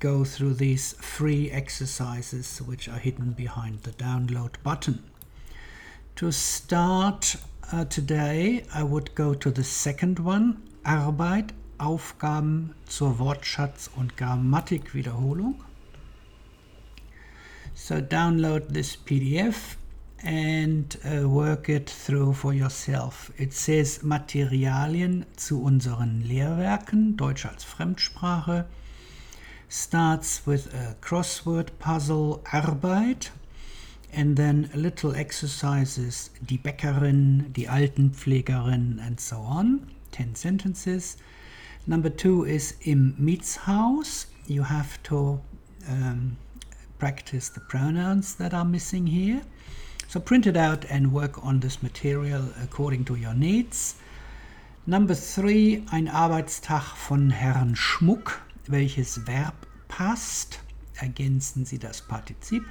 [0.00, 5.02] go through these free exercises which are hidden behind the download button.
[6.16, 7.36] To start
[7.72, 15.62] uh, today, I would go to the second one Arbeit, Aufgaben zur Wortschatz- und Grammatikwiederholung.
[17.84, 19.74] So download this PDF
[20.22, 23.32] and uh, work it through for yourself.
[23.36, 28.66] It says Materialien zu unseren Lehrwerken, Deutsch als Fremdsprache.
[29.68, 33.32] Starts with a crossword puzzle Arbeit
[34.12, 39.90] and then little exercises Die Bäckerin, die Altenpflegerin and so on.
[40.12, 41.16] 10 sentences.
[41.86, 44.28] Number two is Im Mietshaus.
[44.46, 45.40] You have to
[45.90, 46.36] um,
[47.02, 49.42] practice the pronouns that are missing here.
[50.06, 53.96] So print it out and work on this material according to your needs.
[54.86, 58.40] Number three, ein Arbeitstag von Herrn Schmuck.
[58.68, 60.60] Welches Verb passt?
[61.00, 62.62] Ergänzen Sie das Partizip.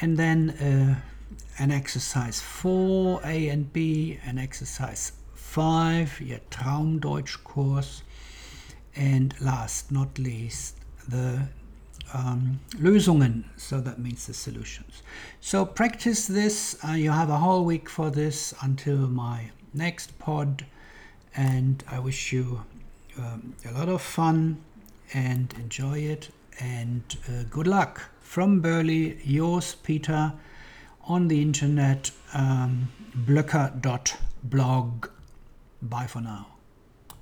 [0.00, 8.02] And then uh, an exercise 4, A and B, an exercise 5, your Traumdeutsch course,
[8.96, 11.46] And last not least, the
[12.12, 13.44] um, Lösungen.
[13.56, 15.02] So that means the solutions.
[15.40, 16.76] So practice this.
[16.86, 20.66] Uh, you have a whole week for this until my next pod.
[21.34, 22.62] And I wish you
[23.18, 24.58] um, a lot of fun
[25.14, 26.30] and enjoy it.
[26.60, 28.10] And uh, good luck.
[28.20, 30.32] From Burley, yours, Peter,
[31.04, 32.88] on the internet, um,
[33.26, 35.08] blöcker.blog.
[35.82, 36.51] Bye for now.